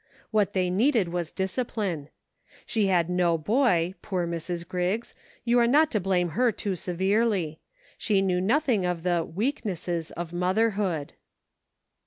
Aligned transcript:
What 0.31 0.53
they 0.53 0.71
needed 0.71 1.09
was 1.09 1.29
discipline. 1.29 2.09
She 2.65 2.87
had 2.87 3.07
no 3.07 3.37
boy, 3.37 3.93
poor 4.01 4.25
Mrs. 4.25 4.67
Griggs! 4.67 5.13
you 5.45 5.59
are 5.59 5.67
not 5.67 5.91
to 5.91 5.99
blame 5.99 6.29
her 6.29 6.51
too 6.51 6.75
severely; 6.75 7.59
she 7.99 8.19
knew 8.23 8.41
nothing 8.41 8.83
of 8.83 9.03
the" 9.03 9.23
weak 9.35 9.63
nesses" 9.63 10.09
of 10.17 10.33
motherhood. 10.33 11.13